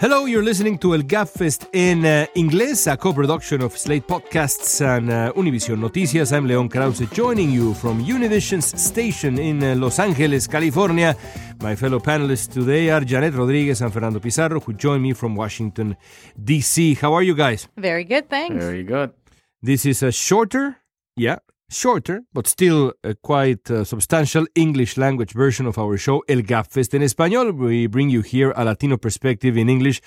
Hello, 0.00 0.24
you're 0.24 0.42
listening 0.42 0.78
to 0.78 0.94
El 0.94 1.02
Gabfest 1.02 1.68
in 1.74 2.06
uh, 2.06 2.24
Inglés, 2.34 2.90
a 2.90 2.96
co-production 2.96 3.60
of 3.60 3.76
Slate 3.76 4.06
Podcasts 4.06 4.80
and 4.80 5.10
uh, 5.10 5.30
Univision 5.36 5.78
Noticias. 5.78 6.32
I'm 6.32 6.46
Leon 6.46 6.70
Krauze, 6.70 7.04
joining 7.12 7.50
you 7.50 7.74
from 7.74 8.02
Univision's 8.02 8.80
station 8.80 9.38
in 9.38 9.62
uh, 9.62 9.74
Los 9.74 9.98
Angeles, 9.98 10.46
California. 10.46 11.14
My 11.60 11.76
fellow 11.76 11.98
panelists 11.98 12.50
today 12.50 12.88
are 12.88 13.02
Janet 13.02 13.34
Rodriguez 13.34 13.82
and 13.82 13.92
Fernando 13.92 14.20
Pizarro, 14.20 14.58
who 14.60 14.72
join 14.72 15.02
me 15.02 15.12
from 15.12 15.36
Washington, 15.36 15.94
D.C. 16.42 16.94
How 16.94 17.12
are 17.12 17.22
you 17.22 17.34
guys? 17.34 17.68
Very 17.76 18.04
good, 18.04 18.30
thanks. 18.30 18.56
Very 18.56 18.84
good. 18.84 19.12
This 19.60 19.84
is 19.84 20.02
a 20.02 20.10
shorter, 20.10 20.78
yeah, 21.14 21.40
shorter, 21.70 22.22
but 22.32 22.46
still 22.46 22.92
a 23.04 23.14
quite 23.14 23.70
uh, 23.70 23.84
substantial 23.84 24.46
English 24.54 24.96
language 24.96 25.32
version 25.32 25.66
of 25.66 25.78
our 25.78 25.96
show, 25.96 26.22
El 26.28 26.42
Gabfest 26.42 26.94
en 26.94 27.02
Español. 27.02 27.54
We 27.54 27.86
bring 27.86 28.10
you 28.10 28.22
here 28.22 28.52
a 28.56 28.64
Latino 28.64 28.96
perspective 28.96 29.56
in 29.56 29.68
English, 29.68 30.00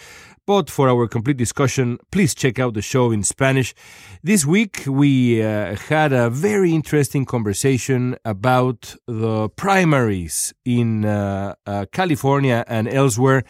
but 0.46 0.70
for 0.70 0.90
our 0.90 1.08
complete 1.08 1.38
discussion, 1.38 1.98
please 2.12 2.36
check 2.36 2.60
out 2.60 2.74
the 2.74 2.82
show 2.82 3.12
in 3.12 3.24
Spanish. 3.24 3.74
This 4.22 4.46
week, 4.46 4.84
we 4.88 5.42
uh, 5.42 5.76
had 5.76 6.12
a 6.12 6.30
very 6.30 6.74
interesting 6.74 7.26
conversation 7.26 8.18
about 8.26 8.96
the 9.08 9.50
primaries 9.50 10.54
in 10.66 11.06
uh, 11.06 11.56
uh 11.66 11.86
California 11.92 12.64
and 12.68 12.88
elsewhere 12.88 13.44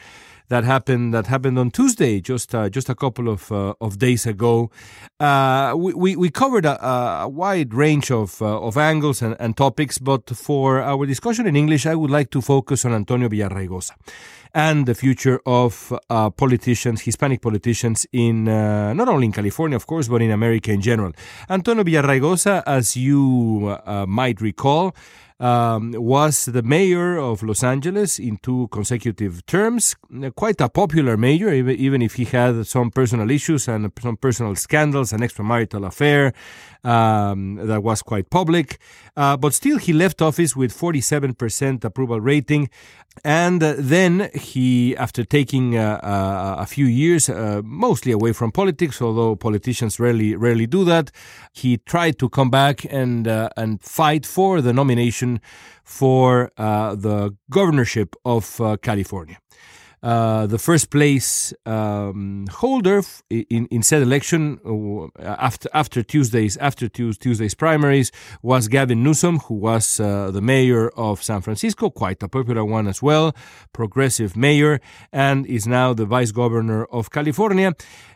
that 0.49 0.63
happened 0.63 1.13
that 1.13 1.27
happened 1.27 1.57
on 1.57 1.71
Tuesday, 1.71 2.21
just 2.21 2.53
uh, 2.53 2.70
just 2.70 2.89
a 2.89 2.95
couple 2.95 3.29
of 3.29 3.52
uh, 3.52 3.73
of 3.81 3.97
days 3.99 4.25
ago. 4.25 4.69
Uh, 5.19 5.73
we, 5.75 6.16
we 6.16 6.29
covered 6.29 6.66
a, 6.66 6.85
a 6.85 7.29
wide 7.29 7.73
range 7.73 8.11
of 8.11 8.41
uh, 8.41 8.59
of 8.59 8.77
angles 8.77 9.21
and, 9.21 9.35
and, 9.39 9.55
topics, 9.57 9.97
but 9.97 10.29
for 10.29 10.81
our 10.81 11.05
discussion 11.05 11.47
in 11.47 11.55
English, 11.55 11.85
I 11.85 11.95
would 11.95 12.11
like 12.11 12.30
to 12.31 12.41
focus 12.41 12.85
on 12.85 12.94
Antonio 12.94 13.30
Villaraigosa 13.30 13.91
and 14.53 14.85
the 14.85 14.94
future 14.94 15.39
of 15.45 15.91
uh, 16.09 16.30
politicians, 16.30 17.02
Hispanic 17.02 17.41
politicians 17.41 18.05
in 18.11 18.47
uh, 18.47 18.94
not 18.94 19.07
only 19.07 19.25
in 19.25 19.31
California, 19.31 19.75
of 19.75 19.88
course, 19.88 20.07
but 20.07 20.22
in 20.22 20.31
America 20.31 20.72
in 20.72 20.81
general. 20.81 21.13
Antonio 21.50 21.83
Villaraigosa, 21.83 22.63
as 22.66 22.95
you 22.95 23.78
might 24.07 24.41
recall 24.41 24.94
um, 25.44 25.91
was 25.97 26.45
the 26.45 26.63
mayor 26.63 27.17
of 27.17 27.44
Los 27.44 27.63
Angeles 27.63 28.17
in 28.17 28.38
two 28.38 28.69
consecutive 28.72 29.45
terms. 29.45 29.95
Quite 30.35 30.61
a 30.61 30.69
popular 30.69 31.17
mayor, 31.17 31.52
even 31.53 32.02
if 32.02 32.16
he 32.16 32.23
had 32.23 32.66
some 32.66 32.89
personal 32.89 33.30
issues 33.30 33.67
and 33.67 33.91
some 34.02 34.16
personal 34.16 34.55
scandals, 34.55 35.11
an 35.11 35.19
extramarital 35.19 35.85
affair 35.85 36.33
um, 36.85 37.55
that 37.55 37.83
was 37.83 38.02
quite 38.02 38.30
public. 38.30 38.80
Uh, 39.17 39.35
but 39.35 39.53
still, 39.53 39.77
he 39.77 39.91
left 39.91 40.22
office 40.22 40.55
with 40.55 40.73
47% 40.73 41.83
approval 41.83 42.22
rating. 42.22 42.69
And 43.23 43.61
then 43.61 44.31
he, 44.33 44.97
after 44.97 45.23
taking 45.23 45.78
uh, 45.78 46.00
uh, 46.02 46.55
a 46.57 46.66
few 46.66 46.85
years, 46.85 47.30
uh, 47.30 47.61
mostly 47.63 48.11
away 48.11 48.33
from 48.33 48.52
politics, 48.52 49.02
although 49.02 49.35
politicians 49.35 50.00
rarely 50.00 50.35
rarely 50.35 50.66
do 50.66 50.83
that, 50.85 51.11
he 51.52 51.78
tried 51.78 52.17
to 52.19 52.28
come 52.28 52.50
back 52.50 52.85
and 52.91 53.28
uh, 53.28 53.50
and 53.55 53.81
fight 53.83 54.25
for 54.25 54.61
the 54.61 54.73
nomination 54.73 55.33
for 55.84 56.52
uh, 56.58 56.95
the 56.95 57.36
governorship 57.50 58.16
of 58.26 58.59
uh, 58.62 58.78
California. 58.78 59.38
Uh, 60.04 60.46
the 60.48 60.59
first 60.59 60.90
place 60.90 61.54
um, 61.66 62.46
holder 62.52 63.02
in, 63.30 63.68
in 63.68 63.82
said 63.82 64.02
election 64.02 64.59
uh, 64.66 65.23
after 65.23 65.70
after 65.73 66.04
Tuesday's 66.04 66.58
after 66.58 66.90
Tuesday's 66.90 67.56
primaries 67.56 68.12
was 68.42 68.68
Gavin 68.68 69.02
Newsom, 69.02 69.40
who 69.40 69.54
was 69.54 70.02
uh, 70.02 70.30
the 70.30 70.42
mayor 70.42 70.90
of 70.98 71.24
San 71.24 71.40
Francisco, 71.42 71.90
quite 71.90 72.22
a 72.22 72.28
popular 72.28 72.66
one 72.66 72.90
as 72.90 73.02
well, 73.02 73.34
progressive 73.72 74.36
mayor, 74.36 74.81
and 75.14 75.46
is 75.46 75.66
now 75.66 75.94
the 75.94 76.06
vice 76.06 76.31
governor 76.31 76.84
of 76.86 77.09
California. 77.09 77.72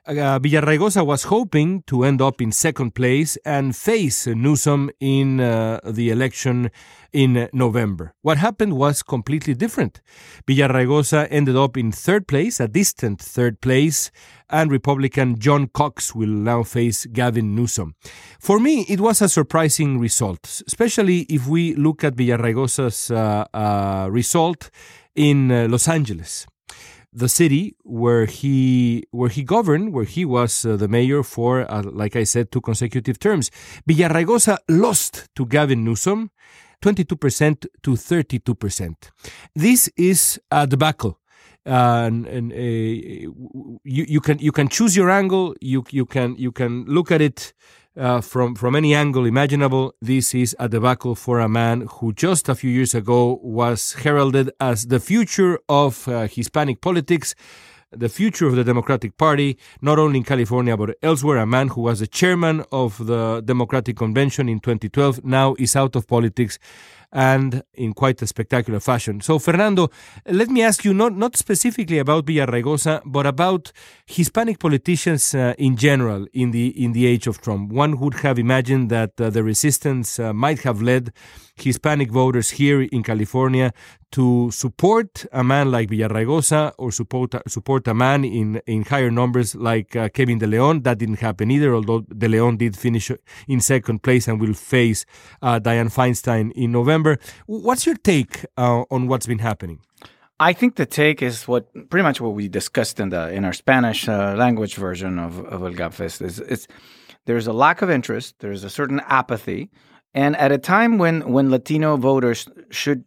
Uh, 0.05 0.39
was 0.41 1.23
hoping 1.23 1.83
to 1.83 2.03
end 2.03 2.21
up 2.21 2.41
in 2.41 2.51
second 2.51 2.95
place 2.95 3.37
and 3.45 3.75
face 3.75 4.25
Newsom 4.27 4.89
in 4.99 5.39
uh, 5.41 5.79
the 5.83 6.09
election 6.09 6.69
in 7.11 7.49
November. 7.51 8.13
What 8.21 8.37
happened 8.37 8.73
was 8.77 9.03
completely 9.03 9.53
different. 9.53 10.01
Villaraigosa 10.47 11.27
ended 11.29 11.55
up 11.55 11.76
in 11.77 11.91
third 11.91 12.27
place, 12.27 12.59
a 12.59 12.67
distant 12.67 13.21
third 13.21 13.61
place, 13.61 14.11
and 14.49 14.71
Republican 14.71 15.39
John 15.39 15.67
Cox 15.67 16.15
will 16.15 16.29
now 16.29 16.63
face 16.63 17.05
Gavin 17.05 17.55
Newsom. 17.55 17.95
For 18.39 18.59
me, 18.59 18.85
it 18.89 18.99
was 18.99 19.21
a 19.21 19.29
surprising 19.29 19.99
result, 19.99 20.61
especially 20.67 21.21
if 21.29 21.47
we 21.47 21.75
look 21.75 22.03
at 22.03 22.15
Villaraigosa's 22.15 23.11
uh, 23.11 23.45
uh, 23.53 24.07
result 24.09 24.69
in 25.15 25.51
uh, 25.51 25.67
Los 25.69 25.87
Angeles 25.87 26.47
the 27.13 27.29
city 27.29 27.75
where 27.83 28.25
he 28.25 29.03
where 29.11 29.29
he 29.29 29.41
governed, 29.41 29.91
where 29.91 30.05
he 30.05 30.23
was 30.23 30.65
uh, 30.65 30.77
the 30.77 30.87
mayor 30.87 31.23
for, 31.23 31.69
uh, 31.71 31.81
like 31.83 32.15
I 32.15 32.23
said, 32.23 32.51
two 32.51 32.61
consecutive 32.61 33.17
terms. 33.17 33.49
Villaraigosa 33.89 34.57
lost 34.69 35.27
to 35.35 35.45
Gavin 35.45 35.83
Newsom, 35.83 36.29
22% 36.81 37.65
to 37.81 37.91
32%. 37.91 38.95
This 39.55 39.89
is 39.97 40.39
a 40.51 40.67
debacle. 40.67 41.17
Uh, 41.67 42.05
and, 42.07 42.25
and 42.27 42.53
uh, 42.53 42.55
you 42.55 43.81
you 43.83 44.21
can 44.21 44.39
you 44.39 44.53
can 44.53 44.69
choose 44.69 44.95
your 44.95 45.09
angle. 45.09 45.53
You 45.59 45.83
you 45.89 46.05
can 46.05 46.35
you 46.37 46.51
can 46.53 46.85
look 46.85 47.11
at 47.11 47.21
it 47.21 47.53
uh, 47.97 48.21
from 48.21 48.55
from 48.55 48.73
any 48.75 48.95
angle 48.95 49.25
imaginable. 49.25 49.93
This 50.01 50.33
is 50.33 50.55
a 50.59 50.69
debacle 50.69 51.13
for 51.15 51.41
a 51.41 51.49
man 51.49 51.87
who 51.95 52.13
just 52.13 52.47
a 52.47 52.55
few 52.55 52.69
years 52.69 52.95
ago 52.95 53.39
was 53.43 53.93
heralded 53.93 54.49
as 54.61 54.87
the 54.87 55.01
future 55.01 55.59
of 55.67 56.07
uh, 56.07 56.27
Hispanic 56.27 56.79
politics 56.79 57.35
the 57.91 58.09
future 58.09 58.45
of 58.47 58.55
the 58.55 58.65
Democratic 58.65 59.17
Party, 59.17 59.57
not 59.81 59.97
only 59.97 60.17
in 60.17 60.23
California 60.23 60.75
but 60.75 60.97
elsewhere. 61.01 61.37
A 61.37 61.45
man 61.45 61.69
who 61.69 61.81
was 61.81 61.99
the 61.99 62.07
chairman 62.07 62.63
of 62.71 63.05
the 63.05 63.41
Democratic 63.45 63.95
Convention 63.95 64.49
in 64.49 64.59
2012 64.59 65.23
now 65.23 65.55
is 65.57 65.75
out 65.75 65.95
of 65.95 66.05
politics 66.07 66.59
and 67.11 67.63
in 67.73 67.93
quite 67.93 68.21
a 68.21 68.27
spectacular 68.27 68.79
fashion. 68.79 69.21
So, 69.21 69.39
Fernando, 69.39 69.89
let 70.27 70.49
me 70.49 70.61
ask 70.61 70.83
you 70.83 70.93
not, 70.93 71.15
not 71.15 71.35
specifically 71.37 71.99
about 71.99 72.25
Villaraigosa, 72.25 73.01
but 73.05 73.25
about 73.25 73.71
Hispanic 74.05 74.59
politicians 74.59 75.33
uh, 75.33 75.53
in 75.57 75.77
general 75.77 76.27
in 76.33 76.51
the, 76.51 76.67
in 76.83 76.91
the 76.91 77.05
age 77.05 77.27
of 77.27 77.41
Trump. 77.41 77.71
One 77.71 77.99
would 77.99 78.15
have 78.15 78.37
imagined 78.37 78.89
that 78.89 79.19
uh, 79.19 79.29
the 79.29 79.43
resistance 79.43 80.19
uh, 80.19 80.33
might 80.33 80.61
have 80.61 80.81
led 80.81 81.13
Hispanic 81.55 82.11
voters 82.11 82.51
here 82.51 82.81
in 82.83 83.01
California 83.03 83.73
to 84.11 84.49
support 84.51 85.25
a 85.31 85.43
man 85.43 85.71
like 85.71 85.89
Villaraigosa 85.89 86.71
or 86.77 86.91
support 86.91 87.35
support 87.47 87.87
a 87.87 87.93
man 87.93 88.23
in, 88.23 88.61
in 88.65 88.83
higher 88.83 89.11
numbers 89.11 89.53
like 89.55 89.95
uh, 89.95 90.07
Kevin 90.09 90.37
De 90.37 90.47
Leon. 90.47 90.83
That 90.83 90.97
didn't 90.99 91.19
happen 91.19 91.51
either, 91.51 91.73
although 91.73 92.01
De 92.01 92.27
Leon 92.27 92.57
did 92.57 92.77
finish 92.77 93.11
in 93.47 93.59
second 93.59 94.03
place 94.03 94.27
and 94.27 94.39
will 94.39 94.53
face 94.53 95.05
uh, 95.41 95.59
Dianne 95.59 95.93
Feinstein 95.93 96.51
in 96.53 96.71
November. 96.71 96.96
What's 97.45 97.85
your 97.85 97.95
take 97.95 98.45
uh, 98.57 98.83
on 98.89 99.07
what's 99.07 99.27
been 99.27 99.39
happening? 99.39 99.79
I 100.39 100.53
think 100.53 100.75
the 100.75 100.85
take 100.85 101.21
is 101.21 101.47
what 101.47 101.73
pretty 101.89 102.03
much 102.03 102.21
what 102.21 102.33
we 102.33 102.47
discussed 102.47 102.99
in 102.99 103.09
the 103.09 103.29
in 103.33 103.43
our 103.43 103.53
Spanish 103.53 104.07
uh, 104.07 104.35
language 104.37 104.75
version 104.75 105.17
of, 105.17 105.39
of 105.45 105.63
El 105.63 105.73
Gabfest 105.73 106.21
is 106.21 106.39
it's 106.39 106.67
there's 107.25 107.47
a 107.47 107.53
lack 107.53 107.81
of 107.81 107.89
interest, 107.89 108.35
there's 108.39 108.63
a 108.63 108.69
certain 108.69 109.01
apathy, 109.07 109.69
and 110.13 110.37
at 110.37 110.51
a 110.51 110.57
time 110.57 110.97
when 110.99 111.31
when 111.31 111.49
Latino 111.49 111.97
voters 111.97 112.47
should 112.69 113.03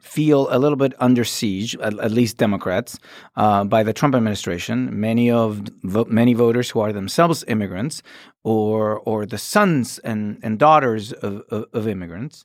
feel 0.00 0.48
a 0.50 0.58
little 0.58 0.76
bit 0.76 0.94
under 0.98 1.24
siege, 1.24 1.76
at, 1.76 1.98
at 1.98 2.10
least 2.10 2.38
Democrats, 2.38 2.98
uh, 3.36 3.64
by 3.64 3.82
the 3.82 3.92
Trump 3.92 4.14
administration. 4.14 4.98
Many 4.98 5.30
of 5.30 5.58
vo- 5.82 6.06
many 6.06 6.32
voters 6.34 6.70
who 6.70 6.80
are 6.80 6.92
themselves 6.92 7.44
immigrants, 7.46 8.02
or 8.42 8.98
or 9.00 9.26
the 9.26 9.38
sons 9.38 9.98
and, 9.98 10.38
and 10.42 10.58
daughters 10.58 11.12
of, 11.12 11.42
of, 11.50 11.66
of 11.74 11.86
immigrants, 11.86 12.44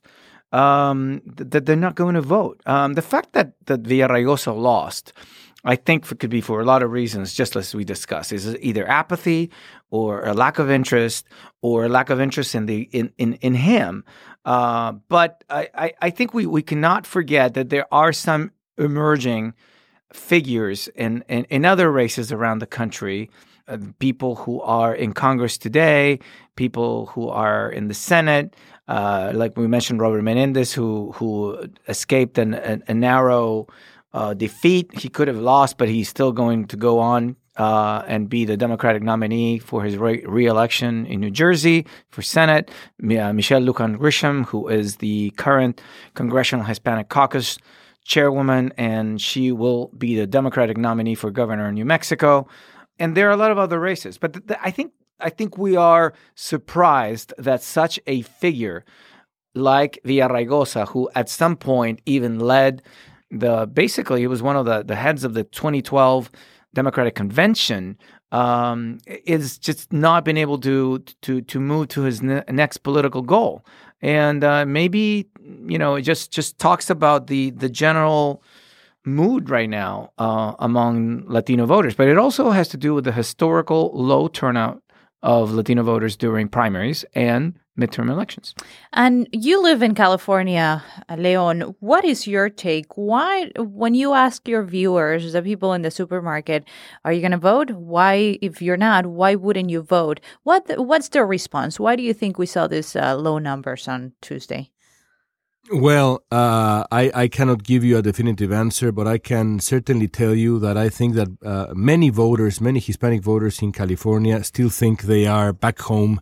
um, 0.56 1.20
that 1.26 1.66
they're 1.66 1.76
not 1.76 1.94
going 1.94 2.14
to 2.14 2.20
vote. 2.38 2.60
Um, 2.66 2.94
the 2.94 3.02
fact 3.02 3.32
that 3.32 3.48
that 3.66 3.82
Villaraigosa 3.82 4.56
lost. 4.56 5.12
I 5.68 5.74
think 5.74 6.08
it 6.12 6.20
could 6.20 6.30
be 6.30 6.40
for 6.40 6.60
a 6.60 6.64
lot 6.64 6.84
of 6.84 6.92
reasons, 6.92 7.34
just 7.34 7.56
as 7.56 7.74
we 7.74 7.84
discussed. 7.84 8.32
Is 8.32 8.56
either 8.60 8.88
apathy 8.88 9.50
or 9.90 10.24
a 10.24 10.32
lack 10.32 10.60
of 10.60 10.70
interest 10.70 11.26
or 11.60 11.86
a 11.86 11.88
lack 11.88 12.08
of 12.08 12.20
interest 12.20 12.54
in 12.54 12.66
the 12.66 12.82
in 12.92 13.12
in, 13.18 13.34
in 13.34 13.54
him. 13.54 14.04
Uh, 14.44 14.92
but 15.08 15.42
I, 15.50 15.68
I, 15.74 15.92
I 16.02 16.10
think 16.10 16.32
we, 16.32 16.46
we 16.46 16.62
cannot 16.62 17.04
forget 17.04 17.54
that 17.54 17.68
there 17.68 17.86
are 17.90 18.12
some 18.12 18.52
emerging 18.78 19.54
figures 20.12 20.88
in, 20.94 21.24
in, 21.28 21.44
in 21.50 21.64
other 21.64 21.90
races 21.90 22.30
around 22.30 22.60
the 22.60 22.66
country. 22.66 23.28
Uh, 23.66 23.78
people 23.98 24.36
who 24.36 24.60
are 24.60 24.94
in 24.94 25.12
Congress 25.12 25.58
today, 25.58 26.20
people 26.54 27.06
who 27.06 27.28
are 27.28 27.68
in 27.68 27.88
the 27.88 27.94
Senate, 27.94 28.54
uh, 28.88 29.32
like 29.34 29.56
we 29.56 29.66
mentioned, 29.66 30.00
Robert 30.00 30.22
Menendez, 30.22 30.72
who 30.72 31.12
who 31.12 31.58
escaped 31.88 32.38
an, 32.38 32.54
a, 32.54 32.80
a 32.88 32.94
narrow 32.94 33.66
uh, 34.12 34.34
defeat. 34.34 34.96
He 34.98 35.08
could 35.08 35.28
have 35.28 35.38
lost, 35.38 35.76
but 35.78 35.88
he's 35.88 36.08
still 36.08 36.32
going 36.32 36.66
to 36.68 36.76
go 36.76 36.98
on 36.98 37.36
uh, 37.56 38.02
and 38.06 38.28
be 38.28 38.44
the 38.44 38.56
Democratic 38.56 39.02
nominee 39.02 39.58
for 39.58 39.82
his 39.82 39.96
re- 39.96 40.24
reelection 40.26 41.06
in 41.06 41.20
New 41.20 41.30
Jersey 41.30 41.86
for 42.10 42.22
Senate. 42.22 42.70
Uh, 43.02 43.32
Michelle 43.32 43.62
Lujan 43.62 43.96
Grisham, 43.96 44.46
who 44.46 44.68
is 44.68 44.96
the 44.96 45.30
current 45.30 45.80
Congressional 46.14 46.64
Hispanic 46.64 47.08
Caucus 47.08 47.58
chairwoman, 48.04 48.72
and 48.76 49.20
she 49.20 49.52
will 49.52 49.88
be 49.98 50.16
the 50.16 50.26
Democratic 50.26 50.76
nominee 50.76 51.14
for 51.14 51.30
governor 51.30 51.68
in 51.68 51.74
New 51.74 51.84
Mexico. 51.84 52.46
And 52.98 53.16
there 53.16 53.28
are 53.28 53.32
a 53.32 53.36
lot 53.36 53.50
of 53.50 53.58
other 53.58 53.80
races, 53.80 54.16
but 54.16 54.32
th- 54.32 54.46
th- 54.46 54.60
I 54.62 54.70
think 54.70 54.92
I 55.20 55.30
think 55.30 55.56
we 55.56 55.76
are 55.76 56.12
surprised 56.34 57.32
that 57.38 57.62
such 57.62 57.98
a 58.06 58.22
figure 58.22 58.84
like 59.54 59.98
Villaraigosa, 60.04 60.88
who 60.88 61.08
at 61.14 61.28
some 61.28 61.56
point 61.56 62.00
even 62.06 62.38
led 62.38 62.82
the 63.30 63.66
basically 63.66 64.20
he 64.20 64.26
was 64.26 64.42
one 64.42 64.56
of 64.56 64.66
the, 64.66 64.82
the 64.84 64.94
heads 64.94 65.24
of 65.24 65.34
the 65.34 65.44
2012 65.44 66.30
Democratic 66.74 67.14
Convention, 67.14 67.96
um, 68.32 68.98
is 69.06 69.58
just 69.58 69.92
not 69.92 70.24
been 70.24 70.36
able 70.36 70.58
to 70.58 70.98
to 71.22 71.40
to 71.40 71.60
move 71.60 71.88
to 71.88 72.02
his 72.02 72.22
ne- 72.22 72.42
next 72.50 72.78
political 72.78 73.22
goal, 73.22 73.64
and 74.02 74.44
uh, 74.44 74.66
maybe 74.66 75.28
you 75.66 75.78
know 75.78 75.94
it 75.94 76.02
just 76.02 76.32
just 76.32 76.58
talks 76.58 76.90
about 76.90 77.28
the 77.28 77.50
the 77.50 77.68
general 77.68 78.42
mood 79.04 79.48
right 79.48 79.70
now 79.70 80.10
uh, 80.18 80.54
among 80.58 81.24
Latino 81.28 81.64
voters, 81.64 81.94
but 81.94 82.08
it 82.08 82.18
also 82.18 82.50
has 82.50 82.68
to 82.68 82.76
do 82.76 82.92
with 82.92 83.04
the 83.04 83.12
historical 83.12 83.90
low 83.94 84.26
turnout 84.28 84.82
of 85.26 85.52
Latino 85.52 85.82
voters 85.82 86.16
during 86.16 86.48
primaries 86.48 87.04
and 87.12 87.58
midterm 87.76 88.08
elections. 88.08 88.54
And 88.92 89.28
you 89.32 89.60
live 89.60 89.82
in 89.82 89.94
California, 89.94 90.84
Leon. 91.14 91.74
What 91.80 92.04
is 92.04 92.28
your 92.28 92.48
take? 92.48 92.96
Why, 92.96 93.50
when 93.56 93.94
you 93.94 94.14
ask 94.14 94.46
your 94.46 94.62
viewers, 94.62 95.32
the 95.32 95.42
people 95.42 95.72
in 95.72 95.82
the 95.82 95.90
supermarket, 95.90 96.64
are 97.04 97.12
you 97.12 97.20
going 97.20 97.32
to 97.32 97.38
vote? 97.38 97.72
Why, 97.72 98.38
if 98.40 98.62
you're 98.62 98.76
not, 98.76 99.06
why 99.06 99.34
wouldn't 99.34 99.68
you 99.68 99.82
vote? 99.82 100.20
What 100.44 100.64
What's 100.78 101.08
their 101.08 101.26
response? 101.26 101.80
Why 101.80 101.96
do 101.96 102.04
you 102.04 102.14
think 102.14 102.38
we 102.38 102.46
saw 102.46 102.68
these 102.68 102.94
uh, 102.94 103.16
low 103.16 103.38
numbers 103.38 103.88
on 103.88 104.12
Tuesday? 104.22 104.70
Well, 105.72 106.22
uh, 106.30 106.84
I, 106.92 107.10
I 107.12 107.28
cannot 107.28 107.64
give 107.64 107.82
you 107.82 107.98
a 107.98 108.02
definitive 108.02 108.52
answer, 108.52 108.92
but 108.92 109.08
I 109.08 109.18
can 109.18 109.58
certainly 109.58 110.06
tell 110.06 110.32
you 110.32 110.60
that 110.60 110.76
I 110.76 110.88
think 110.88 111.14
that 111.14 111.28
uh, 111.44 111.72
many 111.74 112.08
voters, 112.08 112.60
many 112.60 112.78
Hispanic 112.78 113.22
voters 113.22 113.60
in 113.60 113.72
California, 113.72 114.44
still 114.44 114.68
think 114.68 115.02
they 115.02 115.26
are 115.26 115.52
back 115.52 115.80
home 115.80 116.20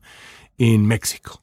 in 0.57 0.89
Mexico. 0.89 1.41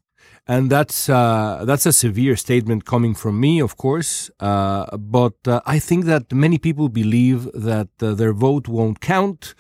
And 0.48 0.72
that's 0.72 1.10
uh, 1.10 1.64
that's 1.66 1.86
a 1.86 1.94
severe 1.94 2.36
statement 2.36 2.86
coming 2.86 3.14
from 3.14 3.40
me, 3.40 3.60
of 3.60 3.78
course. 3.78 4.32
Uh, 4.40 4.98
but 4.98 5.36
uh, 5.48 5.62
I 5.68 5.78
think 5.78 6.06
that 6.06 6.34
many 6.34 6.58
people 6.58 6.90
believe 6.90 7.48
that 7.54 7.90
uh, 8.02 8.16
their 8.16 8.34
vote 8.34 8.68
won't 8.68 9.00
count 9.00 9.54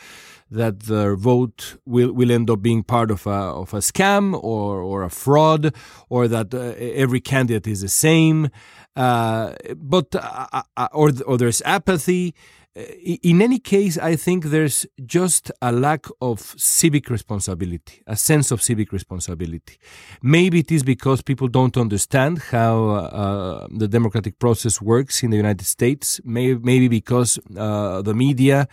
that 0.52 0.82
their 0.82 1.16
vote 1.16 1.78
will, 1.86 2.12
will 2.12 2.32
end 2.32 2.50
up 2.50 2.62
being 2.62 2.84
part 2.84 3.10
of 3.10 3.26
a, 3.26 3.30
of 3.30 3.74
a 3.74 3.78
scam 3.78 4.34
or, 4.34 4.82
or 4.82 5.04
a 5.04 5.10
fraud, 5.10 5.74
or 6.10 6.28
that 6.28 6.54
uh, 6.54 6.74
every 6.78 7.22
candidate 7.22 7.68
is 7.68 7.82
the 7.82 7.90
same. 7.90 8.50
Uh, 8.96 9.54
but 9.78 10.14
uh, 10.14 10.64
uh 10.76 10.88
or 10.92 11.12
or 11.26 11.38
there's 11.38 11.62
apathy. 11.64 12.36
Uh, 12.74 12.84
in 13.04 13.42
any 13.42 13.60
case, 13.60 13.98
I 13.98 14.16
think 14.16 14.46
there's 14.46 14.86
just 15.06 15.52
a 15.62 15.74
lack 15.74 16.06
of 16.22 16.56
civic 16.58 17.10
responsibility, 17.10 18.02
a 18.08 18.16
sense 18.16 18.50
of 18.50 18.62
civic 18.62 18.94
responsibility. 18.94 19.78
Maybe 20.22 20.60
it 20.60 20.72
is 20.72 20.82
because 20.82 21.22
people 21.22 21.50
don't 21.50 21.76
understand 21.76 22.40
how 22.52 22.90
uh, 22.90 23.68
the 23.70 23.90
democratic 23.90 24.40
process 24.40 24.82
works 24.82 25.22
in 25.22 25.32
the 25.32 25.38
United 25.38 25.66
States. 25.66 26.22
Maybe, 26.24 26.58
maybe 26.64 26.88
because 26.88 27.38
uh, 27.58 28.04
the 28.04 28.14
media, 28.14 28.70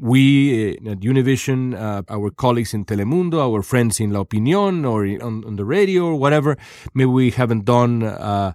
we 0.00 0.78
uh, 0.78 0.92
at 0.92 1.00
Univision, 1.00 1.74
uh, 1.74 2.02
our 2.08 2.30
colleagues 2.30 2.72
in 2.72 2.86
Telemundo, 2.86 3.40
our 3.40 3.62
friends 3.62 4.00
in 4.00 4.10
La 4.10 4.24
Opinión 4.24 4.88
or 4.90 5.04
on, 5.22 5.44
on 5.44 5.56
the 5.56 5.66
radio 5.66 6.06
or 6.06 6.16
whatever, 6.16 6.56
maybe 6.94 7.10
we 7.10 7.30
haven't 7.30 7.66
done 7.66 8.02
uh, 8.04 8.52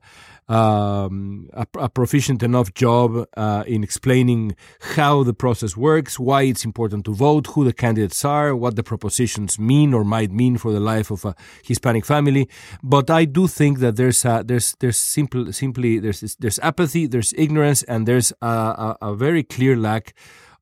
um, 0.49 1.49
a, 1.53 1.65
a, 1.79 1.89
proficient 1.89 2.43
enough 2.43 2.73
job 2.73 3.27
uh, 3.37 3.63
in 3.65 3.83
explaining 3.83 4.55
how 4.95 5.23
the 5.23 5.33
process 5.33 5.77
works, 5.77 6.19
why 6.19 6.43
it's 6.43 6.65
important 6.65 7.05
to 7.05 7.13
vote, 7.13 7.47
who 7.47 7.63
the 7.63 7.73
candidates 7.73 8.25
are, 8.25 8.55
what 8.55 8.75
the 8.75 8.83
propositions 8.83 9.57
mean 9.57 9.93
or 9.93 10.03
might 10.03 10.31
mean 10.31 10.57
for 10.57 10.71
the 10.73 10.79
life 10.79 11.11
of 11.11 11.23
a 11.23 11.35
Hispanic 11.63 12.05
family. 12.05 12.49
But 12.83 13.09
I 13.09 13.25
do 13.25 13.47
think 13.47 13.79
that 13.79 13.95
there's 13.95 14.25
a, 14.25 14.43
there's 14.45 14.75
there's 14.79 14.97
simple 14.97 15.53
simply 15.53 15.99
there's 15.99 16.21
there's 16.39 16.59
apathy, 16.59 17.07
there's 17.07 17.33
ignorance, 17.37 17.83
and 17.83 18.07
there's 18.07 18.33
a, 18.41 18.47
a, 18.47 18.97
a 19.01 19.15
very 19.15 19.43
clear 19.43 19.77
lack 19.77 20.13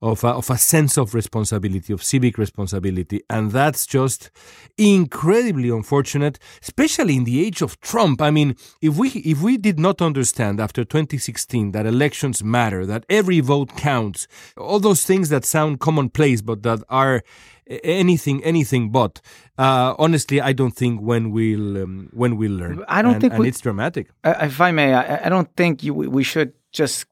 of 0.01 0.23
a, 0.23 0.29
of 0.29 0.49
a 0.49 0.57
sense 0.57 0.97
of 0.97 1.13
responsibility, 1.13 1.93
of 1.93 2.03
civic 2.03 2.37
responsibility. 2.37 3.21
And 3.29 3.51
that's 3.51 3.85
just 3.85 4.31
incredibly 4.77 5.69
unfortunate, 5.69 6.39
especially 6.61 7.15
in 7.15 7.23
the 7.23 7.45
age 7.45 7.61
of 7.61 7.79
Trump. 7.81 8.21
I 8.21 8.31
mean, 8.31 8.55
if 8.81 8.97
we, 8.97 9.09
if 9.09 9.41
we 9.41 9.57
did 9.57 9.79
not 9.79 10.01
understand 10.01 10.59
after 10.59 10.83
2016 10.83 11.71
that 11.71 11.85
elections 11.85 12.43
matter, 12.43 12.85
that 12.85 13.05
every 13.09 13.39
vote 13.41 13.77
counts, 13.77 14.27
all 14.57 14.79
those 14.79 15.05
things 15.05 15.29
that 15.29 15.45
sound 15.45 15.79
commonplace, 15.79 16.41
but 16.41 16.63
that 16.63 16.83
are 16.89 17.23
anything 17.83 18.43
anything 18.43 18.89
but 18.91 19.21
uh, 19.57 19.95
honestly 19.97 20.41
i 20.41 20.51
don't 20.51 20.75
think 20.75 20.99
when 20.99 21.31
we'll 21.31 21.81
um, 21.81 22.09
when 22.11 22.35
we'll 22.35 22.51
learn 22.51 22.83
i 22.89 23.01
don't 23.01 23.13
and, 23.13 23.21
think 23.21 23.33
and 23.33 23.41
we, 23.41 23.47
it's 23.47 23.61
dramatic 23.61 24.09
if 24.25 24.59
i 24.59 24.71
may 24.71 24.93
i, 24.93 25.25
I 25.25 25.29
don't 25.29 25.55
think 25.55 25.81
you, 25.81 25.93
we 25.93 26.23
should 26.23 26.51
just 26.73 27.05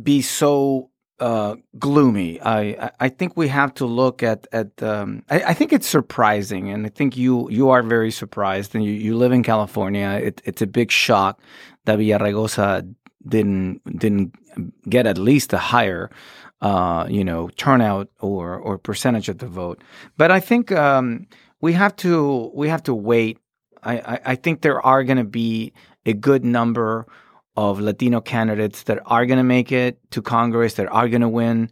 be 0.00 0.22
so 0.22 0.90
uh, 1.20 1.56
gloomy. 1.78 2.40
I 2.42 2.90
I 3.00 3.08
think 3.08 3.36
we 3.36 3.48
have 3.48 3.74
to 3.74 3.86
look 3.86 4.22
at 4.22 4.46
at. 4.52 4.82
Um, 4.82 5.24
I, 5.28 5.42
I, 5.42 5.54
think 5.54 5.72
it's 5.72 5.88
surprising, 5.88 6.70
and 6.70 6.86
I 6.86 6.90
think 6.90 7.16
you 7.16 7.50
you 7.50 7.70
are 7.70 7.82
very 7.82 8.10
surprised, 8.10 8.74
and 8.74 8.84
you, 8.84 8.92
you 8.92 9.16
live 9.16 9.32
in 9.32 9.42
California. 9.42 10.20
It, 10.22 10.42
it's 10.44 10.62
a 10.62 10.66
big 10.66 10.90
shock 10.90 11.40
that 11.84 11.98
Villaraigosa 11.98 12.94
didn't 13.26 13.80
didn't 13.98 14.34
get 14.88 15.06
at 15.06 15.18
least 15.18 15.52
a 15.52 15.58
higher, 15.58 16.10
uh, 16.60 17.06
you 17.08 17.24
know, 17.24 17.48
turnout 17.56 18.08
or 18.20 18.56
or 18.56 18.78
percentage 18.78 19.28
of 19.28 19.38
the 19.38 19.48
vote. 19.48 19.82
But 20.16 20.30
I 20.30 20.40
think 20.40 20.70
um, 20.72 21.26
we 21.60 21.72
have 21.72 21.96
to 21.96 22.50
we 22.54 22.68
have 22.68 22.82
to 22.84 22.94
wait. 22.94 23.38
I, 23.82 23.98
I, 23.98 24.20
I 24.24 24.34
think 24.34 24.60
there 24.60 24.84
are 24.84 25.04
going 25.04 25.18
to 25.18 25.24
be 25.24 25.72
a 26.06 26.12
good 26.12 26.44
number 26.44 27.06
of 27.58 27.80
Latino 27.80 28.20
candidates 28.20 28.84
that 28.84 29.00
are 29.06 29.26
going 29.26 29.36
to 29.38 29.50
make 29.56 29.72
it 29.72 29.98
to 30.12 30.22
Congress, 30.22 30.74
that 30.74 30.86
are 30.92 31.08
going 31.08 31.22
to 31.22 31.28
win 31.28 31.68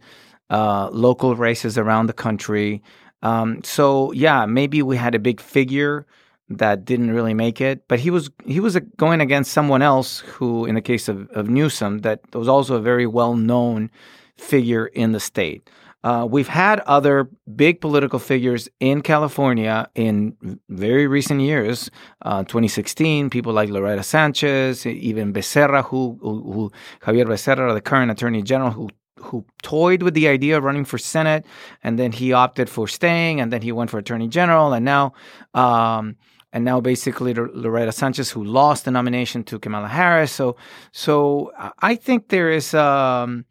uh, 0.49 0.89
local 0.91 1.33
races 1.33 1.77
around 1.77 2.07
the 2.07 2.13
country. 2.27 2.83
Um, 3.21 3.63
so 3.63 4.11
yeah, 4.11 4.45
maybe 4.45 4.81
we 4.81 4.97
had 4.97 5.15
a 5.15 5.19
big 5.19 5.39
figure 5.39 6.05
that 6.49 6.83
didn't 6.83 7.11
really 7.11 7.33
make 7.33 7.61
it, 7.61 7.87
but 7.87 7.99
he 7.99 8.09
was 8.09 8.29
he 8.45 8.59
was 8.59 8.77
going 8.97 9.21
against 9.21 9.53
someone 9.53 9.81
else 9.81 10.19
who, 10.19 10.65
in 10.65 10.75
the 10.75 10.81
case 10.81 11.07
of, 11.07 11.29
of 11.31 11.49
Newsom, 11.49 11.99
that 11.99 12.19
was 12.33 12.49
also 12.49 12.75
a 12.75 12.81
very 12.81 13.07
well 13.07 13.35
known 13.35 13.89
figure 14.35 14.87
in 14.87 15.13
the 15.13 15.21
state. 15.21 15.69
Uh, 16.07 16.25
we've 16.25 16.47
had 16.47 16.79
other 16.97 17.29
big 17.53 17.81
political 17.81 18.17
figures 18.17 18.69
in 18.79 19.01
California 19.01 19.89
in 19.93 20.37
very 20.69 21.05
recent 21.05 21.41
years. 21.41 21.91
Uh, 22.21 22.43
2016, 22.43 23.29
people 23.29 23.51
like 23.51 23.67
Loretta 23.69 24.03
Sanchez, 24.03 24.85
even 24.85 25.33
Becerra, 25.33 25.83
who, 25.83 26.17
who, 26.21 26.53
who 26.53 26.71
Xavier 27.03 27.25
Becerra, 27.25 27.73
the 27.73 27.81
current 27.81 28.09
Attorney 28.09 28.41
General, 28.41 28.71
who 28.71 28.87
who 29.19 29.43
toyed 29.63 30.01
with 30.03 30.13
the 30.13 30.27
idea 30.29 30.57
of 30.57 30.63
running 30.63 30.85
for 30.85 30.97
Senate, 30.97 31.45
and 31.83 31.99
then 31.99 32.11
he 32.13 32.31
opted 32.31 32.69
for 32.69 32.87
staying, 32.87 33.41
and 33.41 33.51
then 33.51 33.61
he 33.61 33.73
went 33.73 33.89
for 33.89 33.97
Attorney 33.97 34.29
General, 34.29 34.71
and 34.71 34.85
now. 34.85 35.11
Um, 35.53 36.15
and 36.53 36.63
now 36.63 36.79
basically 36.79 37.33
Loretta 37.33 37.91
Sanchez, 37.91 38.31
who 38.31 38.41
lost 38.43 38.85
the 38.85 38.91
nomination 38.91 39.43
to 39.43 39.59
Kamala 39.59 39.89
Harris. 39.89 40.31
So, 40.31 40.55
so 40.93 41.51
I 41.79 41.95
think 41.95 42.29
there 42.29 42.49
is 42.49 42.73
um, 42.73 43.45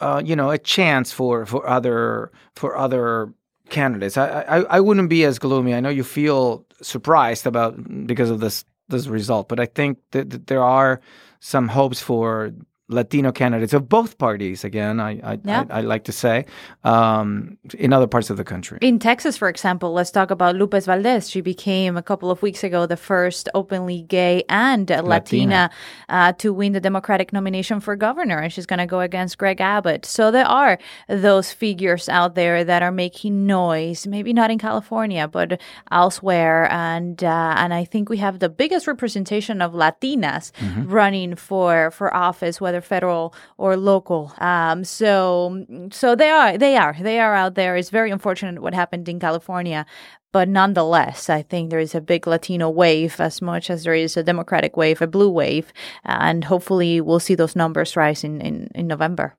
uh, 0.00 0.22
you 0.24 0.36
know, 0.36 0.50
a 0.50 0.58
chance 0.58 1.12
for 1.12 1.46
for 1.46 1.66
other 1.66 2.30
for 2.56 2.76
other 2.76 3.32
candidates. 3.70 4.16
I, 4.16 4.42
I 4.42 4.58
I 4.76 4.80
wouldn't 4.80 5.08
be 5.08 5.24
as 5.24 5.38
gloomy. 5.38 5.74
I 5.74 5.80
know 5.80 5.88
you 5.88 6.04
feel 6.04 6.66
surprised 6.82 7.46
about 7.46 8.06
because 8.06 8.30
of 8.30 8.40
this 8.40 8.64
this 8.88 9.06
result, 9.06 9.48
but 9.48 9.60
I 9.60 9.66
think 9.66 9.98
that, 10.10 10.30
that 10.30 10.46
there 10.46 10.62
are 10.62 11.00
some 11.40 11.68
hopes 11.68 12.00
for 12.00 12.52
Latino 12.88 13.32
candidates 13.32 13.72
of 13.72 13.88
both 13.88 14.18
parties. 14.18 14.62
Again, 14.64 15.00
I 15.00 15.12
I, 15.24 15.38
yeah. 15.42 15.64
I, 15.70 15.78
I 15.78 15.80
like 15.80 16.04
to 16.04 16.12
say 16.12 16.44
um, 16.84 17.56
in 17.78 17.92
other 17.92 18.06
parts 18.06 18.28
of 18.28 18.36
the 18.36 18.44
country. 18.44 18.78
In 18.82 18.98
Texas, 18.98 19.38
for 19.38 19.48
example, 19.48 19.92
let's 19.92 20.10
talk 20.10 20.30
about 20.30 20.54
Lupe 20.56 20.74
Valdez. 20.74 21.30
She 21.30 21.40
became 21.40 21.96
a 21.96 22.02
couple 22.02 22.30
of 22.30 22.42
weeks 22.42 22.62
ago 22.62 22.86
the 22.86 22.96
first 22.96 23.48
openly 23.54 24.02
gay 24.02 24.44
and 24.50 24.90
Latina, 24.90 25.08
Latina 25.08 25.70
uh, 26.10 26.32
to 26.34 26.52
win 26.52 26.72
the 26.72 26.80
Democratic 26.80 27.32
nomination 27.32 27.80
for 27.80 27.96
governor, 27.96 28.38
and 28.38 28.52
she's 28.52 28.66
going 28.66 28.80
to 28.80 28.86
go 28.86 29.00
against 29.00 29.38
Greg 29.38 29.60
Abbott. 29.60 30.04
So 30.04 30.30
there 30.30 30.46
are 30.46 30.78
those 31.08 31.52
figures 31.52 32.08
out 32.08 32.34
there 32.34 32.64
that 32.64 32.82
are 32.82 32.92
making 32.92 33.46
noise. 33.46 34.06
Maybe 34.06 34.34
not 34.34 34.50
in 34.50 34.58
California, 34.58 35.26
but 35.26 35.58
elsewhere. 35.90 36.70
And 36.70 37.24
uh, 37.24 37.54
and 37.56 37.72
I 37.72 37.84
think 37.84 38.10
we 38.10 38.18
have 38.18 38.40
the 38.40 38.50
biggest 38.50 38.86
representation 38.86 39.62
of 39.62 39.72
Latinas 39.72 40.52
mm-hmm. 40.52 40.90
running 40.90 41.34
for 41.34 41.90
for 41.90 42.14
office, 42.14 42.60
whether 42.60 42.73
whether 42.74 42.86
federal 42.86 43.34
or 43.56 43.76
local. 43.76 44.32
Um, 44.38 44.84
so 44.84 45.64
so 45.92 46.16
they 46.16 46.30
are 46.30 46.58
they 46.58 46.76
are 46.76 46.96
they 47.00 47.20
are 47.20 47.34
out 47.34 47.54
there. 47.54 47.76
It's 47.76 47.90
very 47.90 48.10
unfortunate 48.10 48.60
what 48.60 48.74
happened 48.74 49.08
in 49.08 49.20
California. 49.20 49.86
but 50.34 50.48
nonetheless, 50.48 51.30
I 51.30 51.42
think 51.42 51.70
there 51.70 51.82
is 51.82 51.94
a 51.94 52.00
big 52.00 52.26
Latino 52.26 52.68
wave 52.68 53.20
as 53.20 53.40
much 53.40 53.70
as 53.70 53.84
there 53.84 53.94
is 53.94 54.16
a 54.16 54.22
Democratic 54.24 54.76
wave, 54.76 55.00
a 55.00 55.06
blue 55.06 55.30
wave, 55.30 55.72
and 56.02 56.42
hopefully 56.42 57.00
we'll 57.00 57.22
see 57.22 57.36
those 57.36 57.54
numbers 57.54 57.94
rise 57.94 58.24
in, 58.24 58.40
in, 58.40 58.68
in 58.74 58.88
November. 58.88 59.36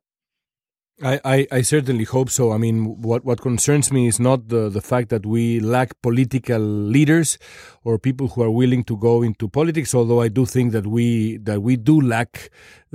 I, 1.04 1.20
I, 1.26 1.48
I, 1.52 1.62
certainly 1.62 2.06
hope 2.06 2.30
so. 2.30 2.54
I 2.54 2.58
mean, 2.58 3.02
what, 3.02 3.26
what 3.26 3.42
concerns 3.42 3.92
me 3.92 4.08
is 4.08 4.18
not 4.18 4.48
the, 4.48 4.70
the 4.70 4.80
fact 4.80 5.10
that 5.10 5.26
we 5.26 5.60
lack 5.60 5.92
political 6.02 6.60
leaders 6.60 7.38
or 7.84 8.00
people 8.00 8.30
who 8.30 8.44
are 8.44 8.50
willing 8.50 8.86
to 8.86 8.96
go 8.96 9.22
into 9.22 9.50
politics, 9.50 9.94
although 9.94 10.22
I 10.22 10.30
do 10.30 10.46
think 10.46 10.72
that 10.72 10.88
we 10.88 11.38
that 11.44 11.62
we 11.62 11.76
do 11.76 12.00
lack 12.00 12.50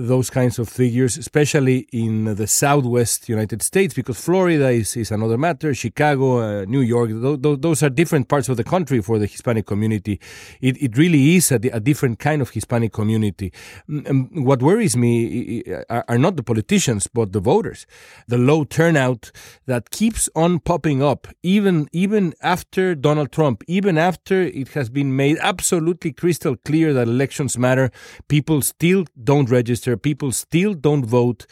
those 0.06 0.30
kinds 0.30 0.58
of 0.58 0.68
figures, 0.68 1.18
especially 1.18 1.86
in 1.92 2.34
the 2.36 2.46
Southwest 2.46 3.28
United 3.28 3.62
States, 3.62 3.92
because 3.94 4.18
Florida 4.18 4.70
is, 4.70 4.96
is 4.96 5.10
another 5.10 5.36
matter, 5.36 5.74
Chicago, 5.74 6.40
uh, 6.40 6.64
New 6.64 6.80
York, 6.80 7.10
those, 7.12 7.58
those 7.58 7.82
are 7.82 7.90
different 7.90 8.28
parts 8.28 8.48
of 8.48 8.56
the 8.56 8.64
country 8.64 9.00
for 9.02 9.18
the 9.18 9.26
Hispanic 9.26 9.66
community. 9.66 10.20
It, 10.60 10.80
it 10.82 10.96
really 10.96 11.36
is 11.36 11.52
a, 11.52 11.56
a 11.72 11.80
different 11.80 12.18
kind 12.18 12.40
of 12.40 12.50
Hispanic 12.50 12.92
community. 12.92 13.52
Mm, 13.88 14.10
um, 14.10 14.44
what 14.44 14.62
worries 14.62 14.96
me 14.96 15.62
are, 15.90 16.04
are 16.08 16.18
not 16.18 16.36
the 16.36 16.42
politicians, 16.42 17.06
but 17.06 17.32
the 17.32 17.40
voters. 17.40 17.86
The 18.26 18.38
low 18.38 18.64
turnout 18.64 19.30
that 19.66 19.90
keeps 19.90 20.28
on 20.34 20.60
popping 20.60 21.02
up, 21.02 21.28
even, 21.42 21.88
even 21.92 22.34
after 22.42 22.94
Donald 22.94 23.32
Trump, 23.32 23.62
even 23.66 23.98
after 23.98 24.42
it 24.42 24.68
has 24.68 24.88
been 24.88 25.14
made 25.14 25.36
absolutely 25.40 26.12
crystal 26.12 26.56
clear 26.56 26.92
that 26.94 27.08
elections 27.08 27.58
matter, 27.58 27.90
people 28.28 28.62
still 28.62 29.04
don't 29.22 29.50
register 29.50 29.89
people 29.96 30.32
still 30.32 30.74
don't 30.74 31.04
vote. 31.04 31.46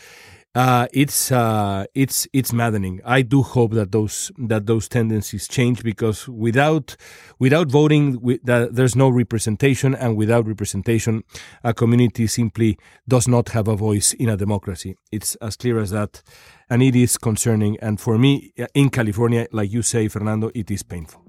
Uh, 0.54 0.88
it's 0.92 1.30
uh, 1.30 1.84
it's 1.94 2.26
it's 2.32 2.52
maddening. 2.52 3.00
I 3.04 3.22
do 3.22 3.42
hope 3.42 3.74
that 3.74 3.92
those 3.92 4.32
that 4.38 4.66
those 4.66 4.88
tendencies 4.88 5.46
change 5.46 5.84
because 5.84 6.26
without 6.26 6.96
without 7.38 7.70
voting, 7.70 8.18
we, 8.20 8.38
that 8.44 8.74
there's 8.74 8.96
no 8.96 9.08
representation, 9.08 9.94
and 9.94 10.16
without 10.16 10.48
representation, 10.48 11.22
a 11.62 11.72
community 11.74 12.26
simply 12.26 12.78
does 13.06 13.28
not 13.28 13.50
have 13.50 13.68
a 13.68 13.76
voice 13.76 14.14
in 14.14 14.28
a 14.28 14.36
democracy. 14.36 14.96
It's 15.12 15.36
as 15.36 15.54
clear 15.56 15.78
as 15.78 15.90
that, 15.90 16.22
and 16.68 16.82
it 16.82 16.96
is 16.96 17.18
concerning. 17.18 17.78
And 17.80 18.00
for 18.00 18.18
me, 18.18 18.52
in 18.74 18.88
California, 18.90 19.46
like 19.52 19.70
you 19.70 19.82
say, 19.82 20.08
Fernando, 20.08 20.50
it 20.54 20.70
is 20.70 20.82
painful. 20.82 21.22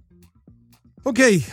Okay, 1.05 1.43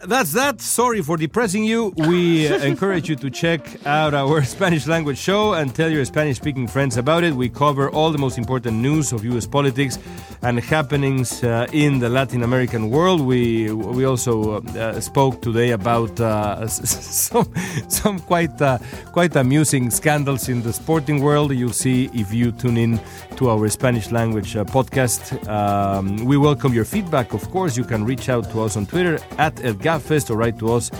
that's 0.00 0.32
that. 0.32 0.60
Sorry 0.60 1.00
for 1.02 1.16
depressing 1.16 1.64
you. 1.64 1.92
We 1.96 2.48
uh, 2.48 2.58
encourage 2.72 3.08
you 3.08 3.16
to 3.16 3.30
check 3.30 3.60
out 3.86 4.14
our 4.14 4.42
Spanish 4.56 4.86
language 4.86 5.18
show 5.18 5.54
and 5.54 5.74
tell 5.74 5.90
your 5.90 6.04
Spanish 6.04 6.36
speaking 6.36 6.66
friends 6.66 6.96
about 6.96 7.24
it. 7.24 7.34
We 7.34 7.48
cover 7.48 7.90
all 7.90 8.10
the 8.10 8.18
most 8.18 8.38
important 8.38 8.76
news 8.76 9.12
of 9.12 9.24
US 9.24 9.46
politics 9.46 9.98
and 10.42 10.58
happenings 10.58 11.42
uh, 11.42 11.66
in 11.72 11.98
the 11.98 12.08
Latin 12.08 12.42
American 12.42 12.90
world. 12.90 13.20
We 13.20 13.72
we 13.72 14.04
also 14.04 14.62
uh, 14.62 15.00
spoke 15.00 15.40
today 15.40 15.70
about 15.70 16.20
uh, 16.20 16.66
some 16.68 17.52
some 17.88 18.18
quite 18.20 18.60
uh, 18.60 18.78
quite 19.12 19.36
amusing 19.36 19.90
scandals 19.90 20.48
in 20.48 20.62
the 20.62 20.72
sporting 20.72 21.22
world. 21.22 21.52
You'll 21.52 21.72
see 21.72 22.10
if 22.12 22.32
you 22.32 22.52
tune 22.52 22.76
in 22.76 23.00
to 23.36 23.50
our 23.50 23.68
Spanish 23.68 24.10
language 24.10 24.56
uh, 24.56 24.64
podcast. 24.64 25.22
Um, 25.48 26.24
we 26.24 26.36
welcome 26.36 26.72
your 26.72 26.84
feedback. 26.84 27.32
Of 27.32 27.50
course, 27.50 27.76
you 27.76 27.84
can 27.84 28.04
reach 28.04 28.28
out 28.28 28.50
to 28.50 28.62
us 28.62 28.76
on 28.76 28.86
Twitter 28.86 29.18
at 29.38 29.64
El 29.64 29.74
Gabfest 29.94 30.30
or 30.30 30.36
write 30.36 30.58
to 30.58 30.72
us 30.72 30.90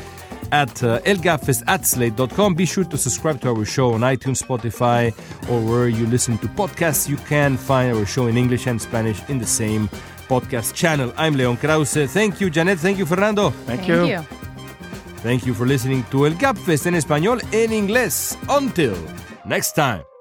at 0.53 0.83
uh, 0.83 1.01
elgabfest 1.01 1.65
at 1.67 1.85
slate.com. 1.87 2.55
Be 2.55 2.67
sure 2.67 2.85
to 2.85 2.97
subscribe 2.97 3.41
to 3.41 3.49
our 3.51 3.65
show 3.65 3.93
on 3.95 4.01
iTunes, 4.01 4.43
Spotify, 4.43 5.13
or 5.51 5.61
where 5.61 5.89
you 5.89 6.07
listen 6.07 6.39
to 6.39 6.47
podcasts. 6.49 7.09
You 7.09 7.17
can 7.17 7.57
find 7.57 7.97
our 7.97 8.07
show 8.07 8.27
in 8.27 8.37
English 8.37 8.67
and 8.67 8.81
Spanish 8.81 9.21
in 9.29 9.39
the 9.39 9.47
same 9.47 9.89
podcast 10.29 10.75
channel. 10.75 11.13
I'm 11.17 11.35
Leon 11.35 11.57
Krauze. 11.57 12.09
Thank 12.09 12.41
you, 12.41 12.51
Janet. 12.51 12.79
Thank 12.79 12.99
you, 12.99 13.07
Fernando. 13.07 13.51
Thank, 13.51 13.81
Thank 13.81 13.89
you. 13.89 14.05
you. 14.07 14.21
Thank 15.23 15.47
you 15.47 15.55
for 15.55 15.67
listening 15.67 16.05
to 16.11 16.27
El 16.27 16.35
Gabfest 16.35 16.87
en 16.87 16.95
español 16.95 17.41
en 17.53 17.73
inglés. 17.73 18.37
Until 18.49 18.97
next 19.45 19.73
time. 19.75 20.14